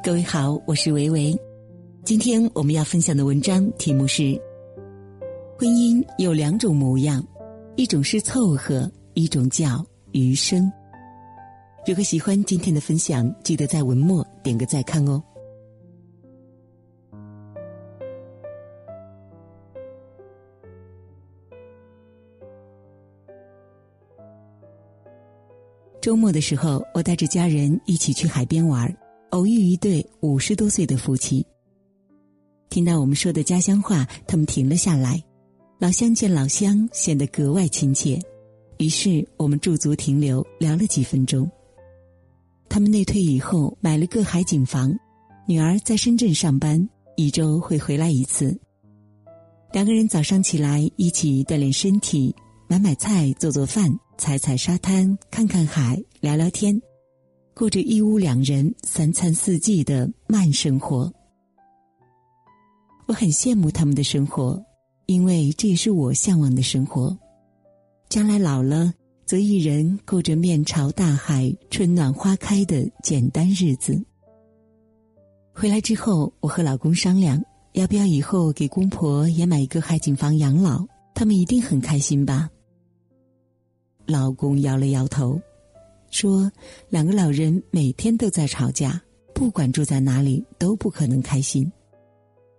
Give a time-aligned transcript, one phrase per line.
[0.00, 1.36] 各位好，我是维维。
[2.04, 4.40] 今天我们要分享的文章题目是：
[5.58, 7.22] 婚姻有两种模样，
[7.74, 10.70] 一种是凑合，一种叫余生。
[11.84, 15.20] 如果喜欢今天的分享，记得在文末点个再看哦。
[26.00, 28.94] 周末的时候，我带着家人一起去海边玩儿，
[29.30, 31.44] 偶遇一对五十多岁的夫妻。
[32.70, 35.22] 听到我们说的家乡话，他们停了下来。
[35.78, 38.18] 老乡见老乡，显得格外亲切。
[38.78, 41.50] 于是我们驻足停留，聊了几分钟。
[42.68, 44.94] 他们内退以后买了个海景房，
[45.46, 48.58] 女儿在深圳上班，一周会回来一次。
[49.72, 52.34] 两个人早上起来一起锻炼身体，
[52.68, 56.80] 买买菜，做做饭，踩踩沙滩，看看海，聊聊天，
[57.58, 61.12] 过着一屋两人、三餐四季的慢生活。
[63.06, 64.64] 我很羡慕他们的生活，
[65.06, 67.18] 因为这也是我向往的生活。
[68.08, 68.94] 将来老了，
[69.26, 74.00] 则一人过着面朝大海、春暖花开的简单日子。
[75.52, 80.86] 回来之后，我和老公商量，要不要以后给公婆也买一个海景房养老？
[81.12, 82.48] 他们一定很开心吧？
[84.06, 85.40] 老公摇了摇头，
[86.10, 86.50] 说
[86.88, 89.00] ：“两个老人每天都在吵架，
[89.34, 91.70] 不管住在哪里都不可能开心。”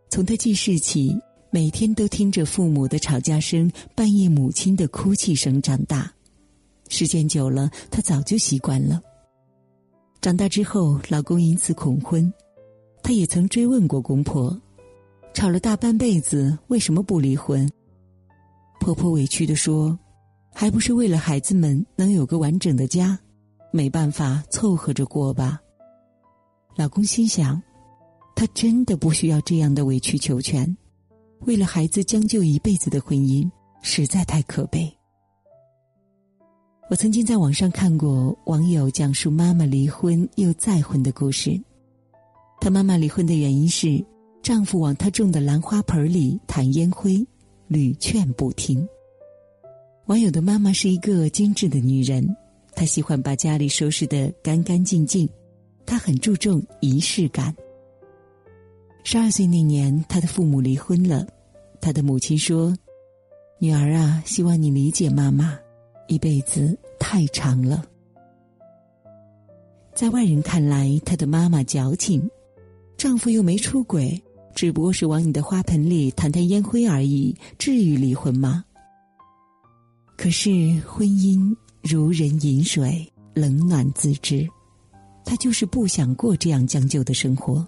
[0.10, 1.16] 从他记事起，
[1.52, 6.12] 每天都听着父母的吵架声，半夜母亲的哭泣声长大。
[6.88, 9.02] 时间久了，他早就习惯了。
[10.22, 12.32] 长大之后，老公因此恐婚，
[13.04, 14.60] 他也曾追问过公婆
[15.34, 17.70] ：“吵了大半辈子，为什么不离婚？”
[18.82, 19.98] 婆婆委屈的说
[20.54, 23.20] ：“还不是为了孩子们能有个完整的家，
[23.72, 25.60] 没办法凑合着过吧。”
[26.76, 27.62] 老公心想。
[28.36, 30.78] 他真的不需要这样的委曲求全，
[31.42, 33.46] 为了孩子将就一辈子的婚姻
[33.82, 34.90] 实在太可悲。
[36.90, 41.62] 我曾经在网上看过网友讲述妈妈离婚又再婚的故事，
[42.62, 44.02] 她妈妈离婚的原因是
[44.42, 47.22] 丈夫往她种的兰花盆里弹烟灰，
[47.68, 48.88] 屡劝不听。
[50.06, 52.26] 网友的妈妈是一个精致的女人，
[52.80, 55.28] 她喜欢把家里收拾得干干净净，
[55.86, 57.54] 她很注重仪式感。
[59.04, 61.28] 十二岁那年，他的父母离婚了。
[61.82, 62.74] 他的母亲说
[63.60, 65.60] ：“女儿啊，希望你理解妈妈，
[66.08, 67.84] 一辈子太长了。”
[69.94, 72.32] 在外人看来，他的妈妈矫情，
[72.96, 74.24] 丈夫又没出轨，
[74.56, 78.64] 只不过是往你的花盆里弹弹烟灰而已，至于离婚吗？
[80.16, 80.50] 可是
[80.88, 84.48] 婚姻如人饮水，冷暖自知。
[85.26, 87.66] 他就是不想过这样将就的生活。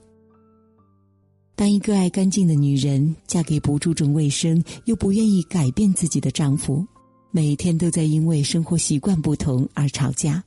[1.55, 6.83] 当一个爱干净的女人嫁给不注重卫生又不愿意改变自己的丈夫，
[7.29, 10.43] 每天都在因为生活习惯不同而吵架，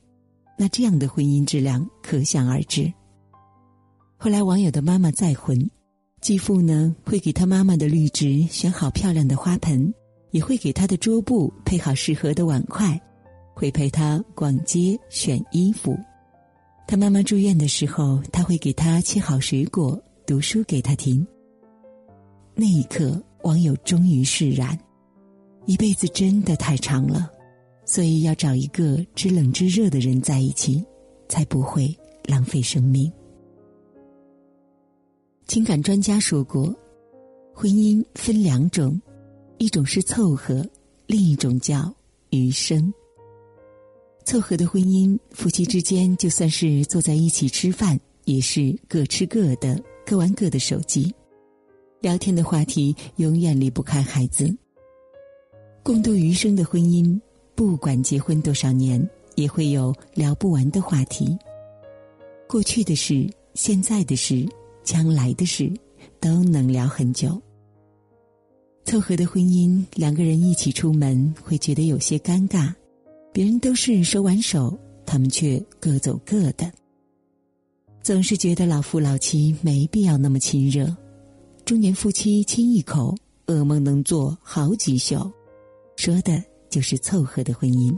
[0.57, 2.91] 那这样的婚姻质量可想而知。
[4.17, 5.69] 后来网友的妈妈再婚，
[6.19, 9.93] 继父呢会给他妈妈的绿植选好漂亮的花盆，
[10.31, 12.99] 也会给他的桌布配好适合的碗筷，
[13.55, 15.97] 会陪他逛街选衣服。
[16.85, 19.99] 他妈妈住院的时候，他会给他切好水果。
[20.27, 21.25] 读书给他听。
[22.55, 24.75] 那一刻，网友终于释然。
[25.67, 27.29] 一辈子真的太长了，
[27.85, 30.83] 所以要找一个知冷知热的人在一起，
[31.29, 33.11] 才不会浪费生命。
[35.45, 36.73] 情感专家说过，
[37.53, 38.99] 婚姻分两种，
[39.59, 40.67] 一种是凑合，
[41.05, 41.93] 另一种叫
[42.31, 42.91] 余生。
[44.25, 49.81] 凑合的婚姻，夫妻之间就算是坐在一起吃饭，也是各吃各的。
[50.07, 51.11] 各玩各的手机，
[51.99, 54.55] 聊天的话题永远离不开孩子。
[55.81, 57.19] 共度余生的婚姻，
[57.55, 59.03] 不管结婚多少年，
[59.33, 61.35] 也会有聊不完的话题。
[62.47, 64.47] 过去的事、现在的事、
[64.83, 65.73] 将来的事，
[66.19, 67.41] 都能聊很久。
[68.83, 72.71] 凑合的婚姻，两个人一起出门会觉得有些尴尬，
[73.35, 76.71] 别人都是手挽手，他们却各走各的。
[78.01, 80.87] 总是觉得老夫老妻没必要那么亲热，
[81.65, 83.13] 中年夫妻亲一口，
[83.47, 85.29] 噩梦能做好几宿，
[85.97, 87.93] 说的就是凑合的婚姻。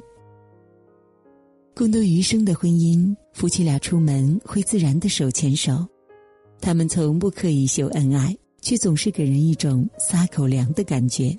[1.75, 5.85] 共度余生的婚姻，夫妻俩出门会自然的手牵手，
[6.59, 11.37] 他们从不刻意秀恩爱，却总是给人一种撒口粮的感觉。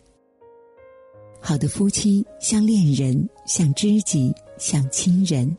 [1.48, 5.56] 好的夫妻像恋人，像知己，像亲人。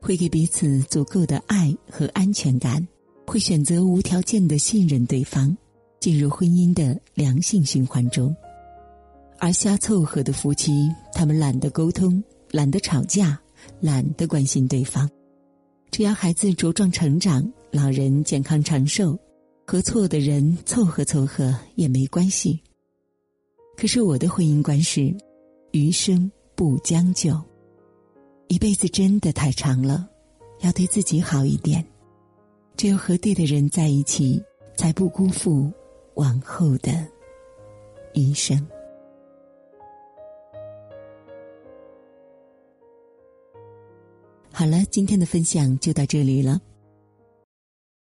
[0.00, 2.84] 会给彼此足够的爱和安全感，
[3.28, 5.56] 会选择无条件的信任对方，
[6.00, 8.34] 进入婚姻的良性循环中。
[9.38, 10.72] 而瞎凑合的夫妻，
[11.12, 13.40] 他们懒得沟通，懒得吵架，
[13.78, 15.08] 懒得关心对方。
[15.92, 19.16] 只要孩子茁壮成长，老人健康长寿，
[19.64, 22.60] 和错的人凑合凑合也没关系。
[23.80, 25.10] 可是我的婚姻观是：
[25.70, 27.34] 余生不将就。
[28.48, 30.06] 一辈子真的太长了，
[30.60, 31.82] 要对自己好一点。
[32.76, 34.44] 只有和对的人在一起，
[34.76, 35.72] 才不辜负
[36.16, 36.92] 往后的
[38.12, 38.68] 余生。
[44.52, 46.60] 好了，今天的分享就到这里了。